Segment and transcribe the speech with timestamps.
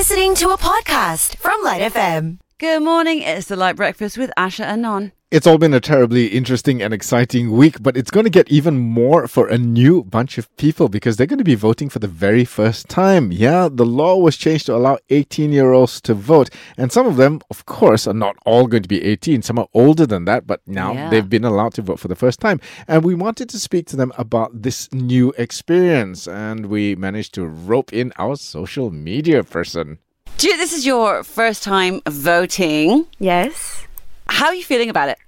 [0.00, 2.38] listening to a podcast from Lite FM.
[2.56, 3.20] Good morning.
[3.20, 5.12] It's the Lite Breakfast with Asha and Non.
[5.30, 8.76] It's all been a terribly interesting and exciting week, but it's going to get even
[8.80, 12.08] more for a new bunch of people because they're going to be voting for the
[12.08, 13.30] very first time.
[13.30, 16.50] Yeah, the law was changed to allow 18 year olds to vote.
[16.76, 19.42] And some of them, of course, are not all going to be 18.
[19.42, 21.10] Some are older than that, but now Yeah.
[21.10, 22.58] they've been allowed to vote for the first time.
[22.88, 26.26] And we wanted to speak to them about this new experience.
[26.26, 29.98] And we managed to rope in our social media person.
[30.38, 33.06] Jude, this is your first time voting.
[33.20, 33.86] Yes.
[34.26, 35.18] How are you feeling about it?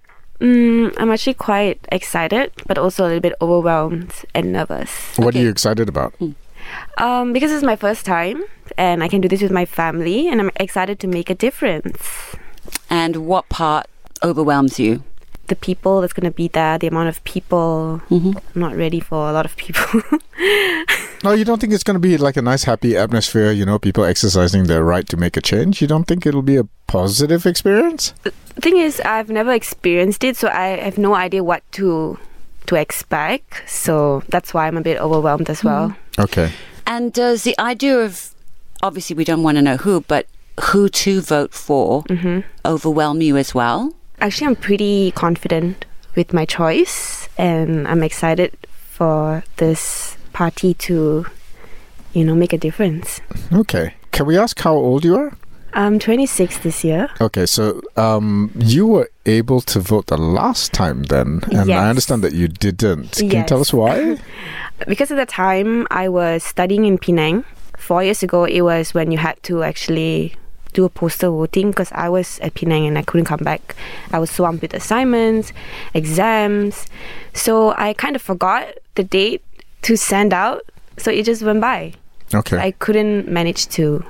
[0.42, 5.16] Mm, I'm actually quite excited, but also a little bit overwhelmed and nervous.
[5.16, 6.14] What are you excited about?
[6.98, 8.42] Um, because it's my first time,
[8.76, 12.34] and I can do this with my family, and I'm excited to make a difference.
[12.90, 13.86] And what part
[14.22, 15.04] overwhelms you?
[15.46, 18.02] The people that's going to be there, the amount of people.
[18.10, 20.02] I'm not ready for a lot of people.
[21.24, 23.78] No, you don't think it's going to be like a nice, happy atmosphere, you know,
[23.78, 25.80] people exercising their right to make a change?
[25.80, 28.12] You don't think it'll be a positive experience?
[28.54, 32.18] The thing is, I've never experienced it, so I have no idea what to
[32.66, 33.68] to expect.
[33.68, 35.90] So that's why I'm a bit overwhelmed as well.
[35.90, 36.24] Mm.
[36.24, 36.52] Okay.
[36.86, 38.34] And does the idea of,
[38.82, 40.26] obviously, we don't want to know who, but
[40.60, 42.40] who to vote for mm-hmm.
[42.64, 43.94] overwhelm you as well?
[44.20, 51.26] Actually, I'm pretty confident with my choice, and I'm excited for this party to,
[52.12, 53.20] you know, make a difference.
[53.52, 53.94] Okay.
[54.12, 55.32] Can we ask how old you are?
[55.74, 57.08] I'm 26 this year.
[57.20, 61.80] Okay, so um, you were able to vote the last time then, and Yes.
[61.82, 63.12] I understand that you didn't.
[63.12, 64.18] Can you tell us why?
[64.88, 67.44] Because at the time I was studying in Penang.
[67.78, 70.34] Four years ago, it was when you had to actually
[70.72, 73.76] do a postal voting because I was at Penang and I couldn't come back.
[74.12, 75.52] I was swamped with assignments,
[75.94, 76.86] exams.
[77.32, 79.42] So I kind of forgot the date
[79.82, 80.62] to send out.
[80.98, 81.94] So it just went by.
[82.34, 82.58] Okay.
[82.58, 84.04] I couldn't manage to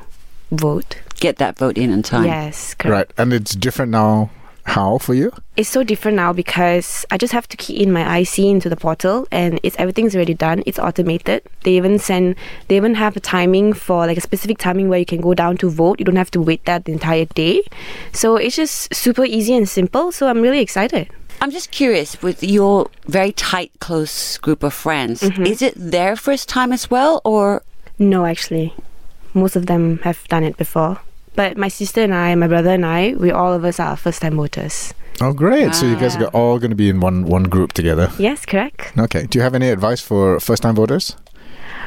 [0.52, 0.96] vote.
[1.22, 2.24] Get that vote in in time.
[2.24, 2.90] Yes, correct.
[2.90, 4.30] right, and it's different now.
[4.64, 5.32] How for you?
[5.56, 8.76] It's so different now because I just have to key in my IC into the
[8.76, 10.62] portal and it's everything's already done.
[10.66, 11.42] It's automated.
[11.64, 12.36] They even send
[12.68, 15.56] they even have a timing for like a specific timing where you can go down
[15.58, 15.98] to vote.
[15.98, 17.64] You don't have to wait that the entire day.
[18.12, 20.12] So it's just super easy and simple.
[20.12, 21.10] So I'm really excited.
[21.40, 25.44] I'm just curious with your very tight, close group of friends, mm-hmm.
[25.44, 27.64] is it their first time as well, or
[27.98, 28.74] No, actually.
[29.34, 31.00] Most of them have done it before.
[31.34, 34.20] But my sister and I, my brother and I, we all of us are first
[34.22, 34.92] time voters.
[35.20, 35.74] Oh, great!
[35.74, 36.24] So you guys Ah.
[36.24, 38.10] are all going to be in one one group together.
[38.18, 38.92] Yes, correct.
[38.98, 39.26] Okay.
[39.26, 41.16] Do you have any advice for first time voters?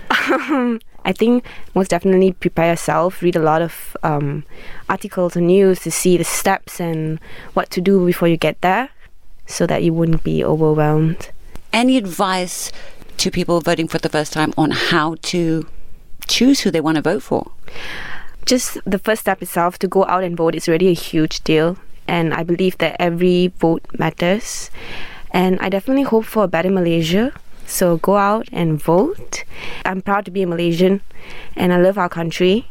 [0.10, 1.46] I think
[1.76, 3.22] most definitely prepare yourself.
[3.22, 4.44] Read a lot of um,
[4.90, 7.20] articles and news to see the steps and
[7.54, 8.90] what to do before you get there,
[9.46, 11.30] so that you wouldn't be overwhelmed.
[11.74, 12.72] any advice
[13.18, 15.68] to people voting for the first time on how to
[16.28, 17.52] choose who they want to vote for?
[18.46, 21.78] Just the first step itself to go out and vote is already a huge deal,
[22.08, 24.70] and I believe that every vote matters.
[25.32, 27.34] And I definitely hope for a better Malaysia.
[27.66, 29.44] So go out and vote.
[29.84, 31.02] I'm proud to be a Malaysian,
[31.56, 32.70] and I love our country.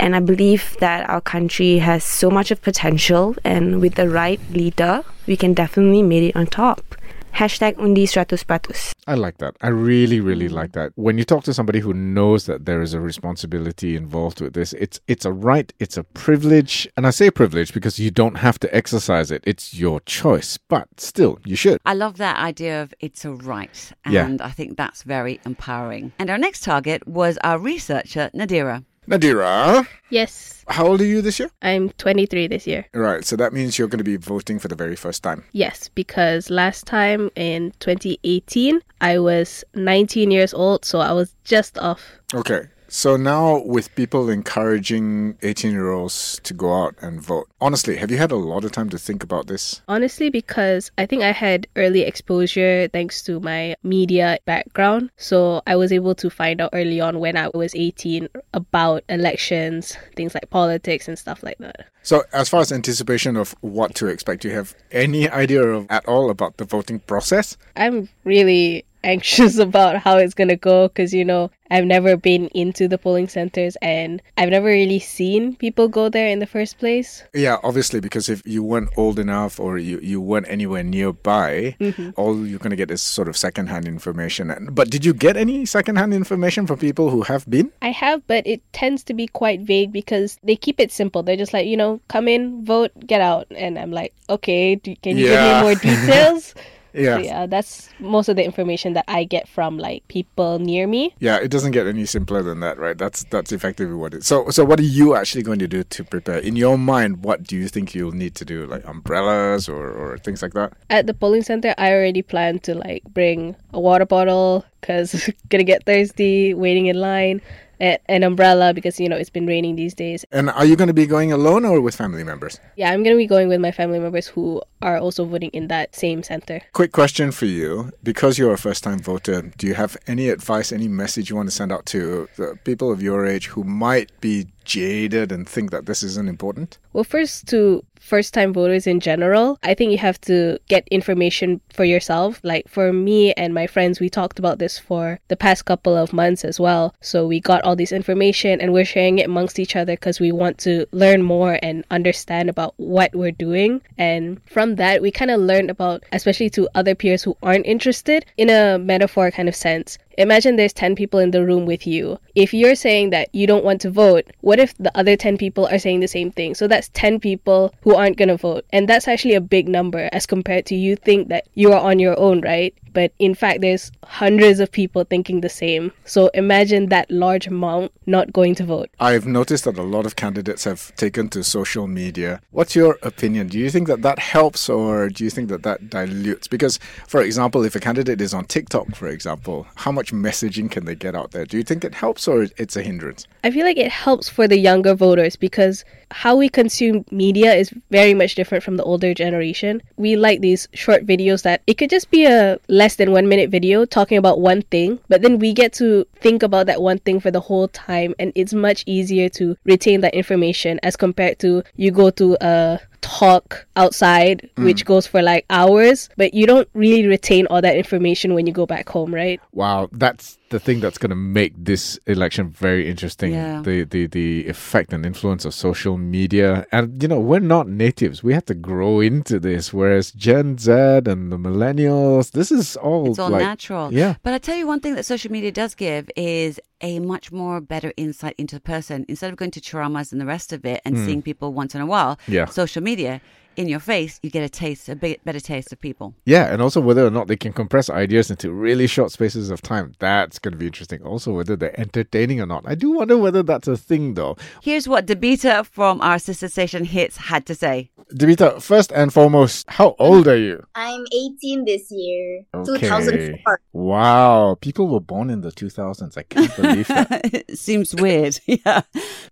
[0.00, 4.40] And I believe that our country has so much of potential, and with the right
[4.50, 6.96] leader, we can definitely make it on top.
[7.34, 8.92] Hashtag undi 100%.
[9.06, 9.56] I like that.
[9.60, 10.52] I really, really mm.
[10.52, 10.92] like that.
[10.94, 14.72] When you talk to somebody who knows that there is a responsibility involved with this,
[14.74, 18.58] it's it's a right, it's a privilege, and I say privilege because you don't have
[18.60, 19.42] to exercise it.
[19.44, 21.78] It's your choice, but still, you should.
[21.84, 24.26] I love that idea of it's a right, Yeah.
[24.26, 26.12] and I think that's very empowering.
[26.18, 28.84] And our next target was our researcher, Nadira.
[29.08, 31.50] Nadira, Yes, how old are you this year?
[31.60, 32.86] I'm 23 this year.
[32.94, 35.44] Right, so that means you're going to be voting for the very first time.
[35.52, 41.78] Yes, because last time in 2018, I was 19 years old, so I was just
[41.78, 42.00] off.
[42.32, 42.68] Okay.
[42.96, 48.08] So now with people encouraging 18 year olds to go out and vote, honestly, have
[48.08, 49.82] you had a lot of time to think about this?
[49.88, 55.10] Honestly, because I think I had early exposure thanks to my media background.
[55.16, 59.96] So I was able to find out early on when I was 18 about elections,
[60.14, 61.86] things like politics and stuff like that.
[62.04, 65.88] So, as far as anticipation of what to expect, do you have any idea of,
[65.90, 67.56] at all about the voting process?
[67.74, 72.48] I'm really anxious about how it's going to go because, you know, I've never been
[72.48, 76.78] into the polling centers and I've never really seen people go there in the first
[76.78, 77.24] place.
[77.34, 82.10] Yeah, obviously, because if you weren't old enough or you, you weren't anywhere nearby, mm-hmm.
[82.16, 84.68] all you're going to get is sort of secondhand information.
[84.70, 87.72] But did you get any secondhand information from people who have been?
[87.82, 91.22] I have, but it tends to be quite vague because they keep it simple.
[91.22, 93.46] They're just like, you know, come in, vote, get out.
[93.50, 95.34] And I'm like, okay, do, can you Yeah.
[95.34, 96.54] give me more details?
[96.94, 97.16] Yeah.
[97.16, 101.14] So yeah, that's most of the information that I get from like people near me.
[101.18, 102.96] Yeah, it doesn't get any simpler than that, right?
[102.96, 104.24] That's that's effectively what it.
[104.24, 106.38] So so what are you actually going to do to prepare?
[106.38, 108.66] In your mind, what do you think you'll need to do?
[108.66, 110.72] Like umbrellas or, or things like that?
[110.90, 115.64] At the polling center, I already plan to like bring a water bottle because gonna
[115.64, 117.40] get thirsty waiting in line,
[117.80, 120.24] an umbrella because you know it's been raining these days.
[120.32, 122.60] And are you going to be going alone or with family members?
[122.76, 125.94] Yeah, I'm gonna be going with my family members who are also voting in that
[125.94, 126.60] same center.
[126.72, 127.92] Quick question for you.
[128.02, 131.48] Because you're a first time voter, do you have any advice, any message you want
[131.48, 135.70] to send out to the people of your age who might be jaded and think
[135.70, 136.78] that this isn't important?
[136.92, 141.60] Well, first to first time voters in general, I think you have to get information
[141.72, 142.38] for yourself.
[142.42, 146.12] Like for me and my friends, we talked about this for the past couple of
[146.12, 146.94] months as well.
[147.00, 150.32] So we got all this information and we're sharing it amongst each other because we
[150.32, 153.80] want to learn more and understand about what we're doing.
[153.96, 158.26] And from that, we kind of learned about, especially to other peers who aren't interested,
[158.36, 159.98] in a metaphor kind of sense.
[160.18, 162.18] Imagine there's 10 people in the room with you.
[162.34, 165.66] If you're saying that you don't want to vote, what if the other 10 people
[165.66, 166.54] are saying the same thing?
[166.54, 168.64] So that's 10 people who aren't going to vote.
[168.72, 171.98] And that's actually a big number as compared to you think that you are on
[171.98, 172.74] your own, right?
[172.94, 175.92] But in fact, there's hundreds of people thinking the same.
[176.04, 178.88] So imagine that large amount not going to vote.
[179.00, 182.40] I've noticed that a lot of candidates have taken to social media.
[182.52, 183.48] What's your opinion?
[183.48, 186.48] Do you think that that helps or do you think that that dilutes?
[186.48, 190.84] Because, for example, if a candidate is on TikTok, for example, how much messaging can
[190.84, 191.44] they get out there?
[191.44, 193.26] Do you think it helps or it's a hindrance?
[193.44, 197.74] I feel like it helps for the younger voters because how we consume media is
[197.90, 199.82] very much different from the older generation.
[199.98, 203.50] We like these short videos that it could just be a less than one minute
[203.50, 207.20] video talking about one thing, but then we get to think about that one thing
[207.20, 211.62] for the whole time, and it's much easier to retain that information as compared to
[211.76, 214.64] you go to a talk outside, mm.
[214.64, 218.52] which goes for like hours, but you don't really retain all that information when you
[218.52, 219.38] go back home, right?
[219.52, 223.34] Wow, that's the thing that's going to make this election very interesting.
[223.34, 223.60] Yeah.
[223.60, 228.22] The, the the effect and influence of social media, and you know, we're not natives.
[228.22, 229.72] We have to grow into this.
[229.74, 233.92] Whereas Gen Z and the millennials, this is all It's all like, natural.
[233.92, 234.14] Yeah.
[234.22, 237.60] But I tell you one thing that social media does give is a much more
[237.60, 239.04] better insight into the person.
[239.08, 241.04] Instead of going to ceramahs and the rest of it and hmm.
[241.04, 242.18] seeing people once in a while.
[242.26, 242.46] Yeah.
[242.46, 243.20] social media
[243.56, 246.14] in your face, you get a taste, a bit better taste of people.
[246.24, 249.62] Yeah, and also whether or not they can compress ideas into really short spaces of
[249.62, 249.92] time.
[249.98, 251.02] That's going to be interesting.
[251.02, 252.64] Also, whether they're entertaining or not.
[252.66, 254.36] I do wonder whether that's a thing, though.
[254.62, 257.90] Here's what Devita from our sister station Hitz had to say.
[258.14, 260.64] Devita, first and foremost, how old are you?
[260.76, 262.44] I'm 18 this year.
[262.54, 262.78] Okay.
[262.78, 263.60] 2004.
[263.72, 266.16] Wow, people were born in the 2000s.
[266.16, 267.22] I can't believe that.
[267.34, 268.38] it seems weird.
[268.46, 268.82] yeah.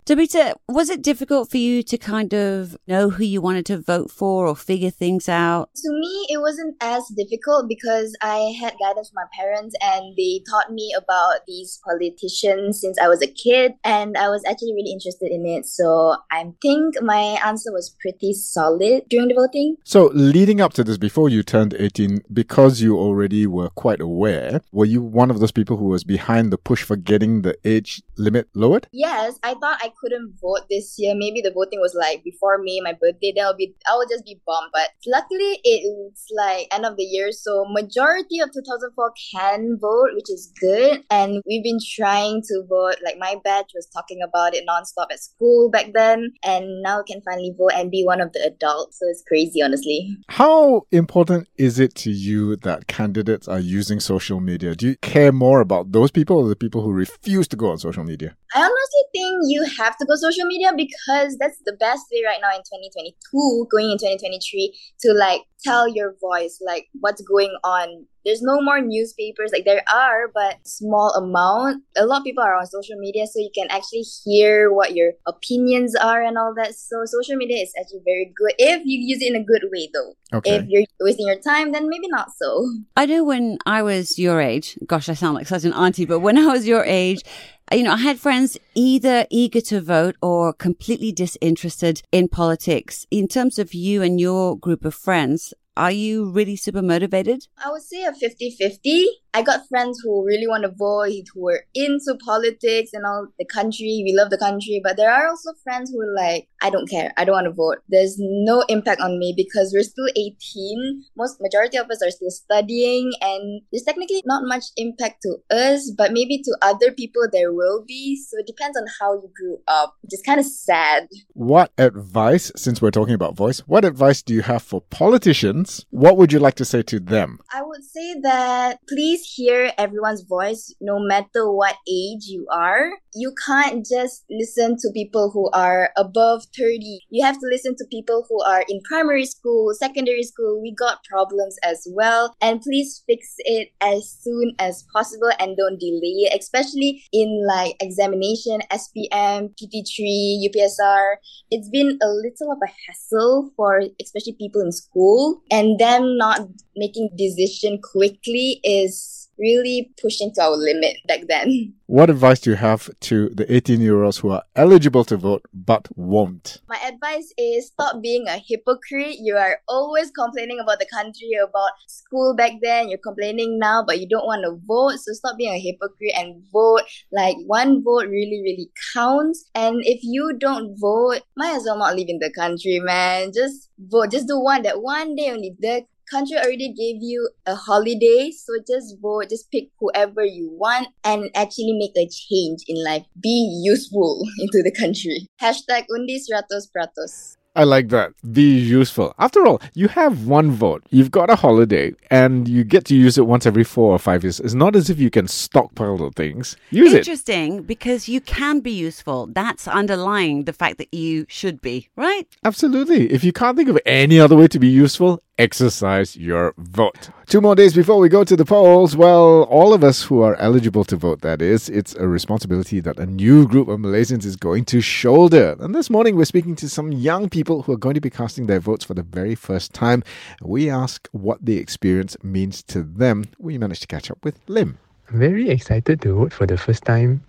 [0.05, 4.11] Devita, was it difficult for you to kind of know who you wanted to vote
[4.11, 5.71] for or figure things out?
[5.77, 10.43] To me, it wasn't as difficult because I had guidance from my parents and they
[10.51, 14.91] taught me about these politicians since I was a kid and I was actually really
[14.91, 15.67] interested in it.
[15.67, 19.77] So I think my answer was pretty solid during the voting.
[19.85, 24.61] So, leading up to this, before you turned 18, because you already were quite aware,
[24.73, 28.03] were you one of those people who was behind the push for getting the age
[28.17, 28.89] limit lowered?
[28.93, 31.15] Yes, I thought I couldn't vote this year.
[31.15, 33.33] Maybe the voting was like before me, my birthday.
[33.35, 34.71] Then I'll be, I will just be bummed.
[34.73, 40.31] But luckily, it's like end of the year, so majority of 2004 can vote, which
[40.31, 41.03] is good.
[41.11, 42.97] And we've been trying to vote.
[43.05, 47.21] Like my batch was talking about it nonstop at school back then, and now can
[47.23, 48.62] finally vote and be one of the adults.
[48.63, 50.17] So it's crazy, honestly.
[50.29, 54.75] How important is it to you that candidates are using social media?
[54.75, 57.79] Do you care more about those people or the people who refuse to go on
[57.79, 58.37] social media?
[58.55, 62.39] I honestly think you have to go social media because that's the best way right
[62.41, 68.07] now in 2022, going in 2023, to like tell your voice, like what's going on.
[68.25, 71.83] There's no more newspapers, like there are, but small amount.
[71.97, 75.13] A lot of people are on social media, so you can actually hear what your
[75.27, 76.75] opinions are and all that.
[76.75, 79.89] So social media is actually very good if you use it in a good way,
[79.93, 80.15] though.
[80.39, 80.57] Okay.
[80.57, 82.69] If you're wasting your time, then maybe not so.
[82.97, 86.21] I know when I was your age, gosh, I sound like such an auntie, but
[86.21, 87.23] when I was your age,
[87.71, 93.07] uh, you know, I had friends either eager to vote or completely disinterested in politics.
[93.11, 97.47] In terms of you and your group of friends, are you really super motivated?
[97.65, 99.07] I would say a 50 50.
[99.35, 103.47] I got friends who really want to vote, who are into politics and all the
[103.47, 104.03] country.
[104.05, 104.81] We love the country.
[104.85, 107.13] But there are also friends who are like, I don't care.
[107.17, 107.79] I don't want to vote.
[107.89, 111.05] There's no impact on me because we're still 18.
[111.17, 115.91] Most majority of us are still studying and there's technically not much impact to us,
[115.97, 118.17] but maybe to other people there will be.
[118.17, 121.09] So it depends on how you grew up, which is kind of sad.
[121.33, 125.85] What advice, since we're talking about voice, what advice do you have for politicians.
[125.91, 127.39] What would you like to say to them?
[127.53, 132.91] I would say that please hear everyone's voice no matter what age you are.
[133.15, 137.01] You can't just listen to people who are above 30.
[137.11, 140.61] You have to listen to people who are in primary school, secondary school.
[140.61, 142.35] We got problems as well.
[142.41, 147.77] And please fix it as soon as possible and don't delay it, especially in like
[147.81, 151.17] examination, SPM, PT3, UPSR.
[151.51, 156.41] It's been a little of a hassle for especially people in school and them not
[156.77, 161.75] making decision quickly is really pushing to our limit back then.
[161.93, 165.45] What advice do you have to the 18 year olds who are eligible to vote
[165.53, 166.63] but won't?
[166.67, 169.17] My advice is stop being a hypocrite.
[169.19, 172.89] You are always complaining about the country, about school back then.
[172.89, 175.01] You're complaining now, but you don't want to vote.
[175.01, 176.81] So stop being a hypocrite and vote.
[177.13, 179.45] Like one vote really, really counts.
[179.55, 183.33] And if you don't vote, might as well not live in the country, man.
[183.35, 184.13] Just vote.
[184.13, 184.63] Just do one.
[184.63, 185.57] That one day only.
[185.61, 190.89] The country already gave you a holiday, so just vote, just pick whoever you want
[191.05, 193.05] and actually make a change in life.
[193.21, 195.27] Be useful into the country.
[195.41, 197.37] Hashtag undi seratus peratus.
[197.55, 198.13] I like that.
[198.33, 199.15] Be useful.
[199.19, 200.83] After all, you have one vote.
[200.89, 204.25] You've got a holiday and you get to use it once every four or five
[204.25, 204.41] years.
[204.41, 206.57] It's not as if you can stockpile the things.
[206.71, 206.99] Use it.
[206.99, 209.27] Interesting because you can be useful.
[209.27, 212.27] That's underlying the fact that you should be, right?
[212.43, 213.13] Absolutely.
[213.13, 217.11] If you can't think of any other way to be useful, exercise your vote.
[217.27, 218.97] Two more days before we go to the polls.
[218.97, 223.01] Well, all of us who are eligible to vote, that is, it's a responsibility that
[223.01, 225.57] a new group of Malaysians is going to shoulder.
[225.59, 228.47] And this morning, we're speaking to some young people who are going to be casting
[228.47, 230.05] their votes for the very first time.
[230.41, 233.25] We ask what the experience means to them.
[233.41, 234.79] We managed to catch up with Lim.
[235.11, 237.21] I'm very excited to vote for the first time.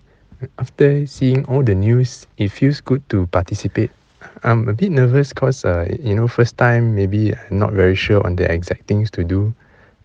[0.59, 3.89] After seeing all the news, it feels good to participate.
[4.43, 8.25] I'm a bit nervous because, uh, you know, first time, maybe I'm not very sure
[8.25, 9.53] on the exact things to do.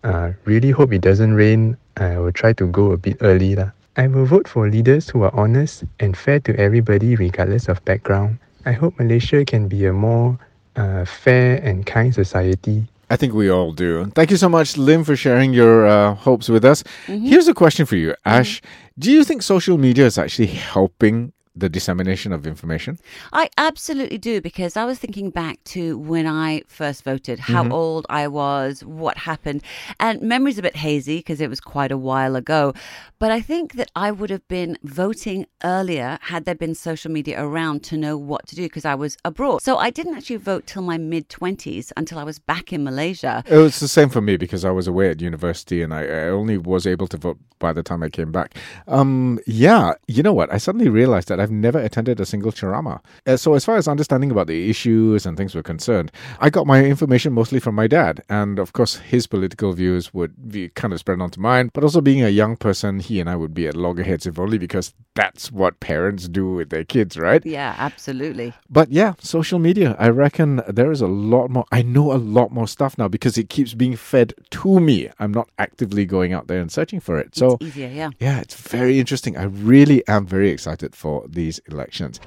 [0.03, 1.75] Uh, really hope it doesn't rain.
[1.97, 3.55] I will try to go a bit early.
[3.55, 3.71] Lah.
[3.97, 8.39] I will vote for leaders who are honest and fair to everybody regardless of background.
[8.65, 10.39] I hope Malaysia can be a more
[10.77, 12.87] uh, fair and kind society.
[13.09, 14.05] I think we all do.
[14.15, 16.83] Thank you so much, Lim, for sharing your uh, hopes with us.
[17.07, 18.61] Here's a question for you, Ash.
[18.97, 22.97] Do you think social media is actually helping the dissemination of information?
[23.33, 28.05] I absolutely do because I was thinking back to when I first voted, how old
[28.09, 29.61] I was, what happened,
[29.99, 32.73] and memory's a bit hazy because it was quite a while ago.
[33.19, 37.43] But I think that I would have been voting earlier had there been social media
[37.43, 39.61] around to know what to do because I was abroad.
[39.61, 43.43] So I didn't actually vote till my mid 20s until I was back in Malaysia.
[43.45, 46.29] It was the same for me because I was away at university and I, I
[46.29, 48.55] only was able to vote by the time I came back.
[48.87, 50.51] Um, yeah, you know what?
[50.51, 53.01] I suddenly realized that I've never attended a single ceramah.
[53.25, 56.67] Uh, so, as far as understanding about the issues and things were concerned, I got
[56.67, 58.23] my information mostly from my dad.
[58.29, 61.69] And of course, his political views would be kind of spread onto mine.
[61.73, 64.57] But also, being a young person, he and I would be at loggerheads if only
[64.57, 67.45] because that's what parents do with their kids, right?
[67.45, 68.53] Yeah, absolutely.
[68.69, 71.65] But yeah, social media, I reckon there is a lot more.
[71.71, 75.09] I know a lot more stuff now because it keeps being fed to me.
[75.19, 77.35] I'm not actively going out there and searching for it.
[77.35, 78.11] So, it's easier, yeah.
[78.19, 79.37] yeah, it's very interesting.
[79.37, 82.19] I really am very excited for these elections.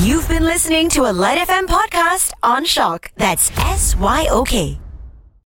[0.00, 3.08] You've been listening to a Lite FM podcast on SYOK.
[3.16, 4.78] That's S Y O K.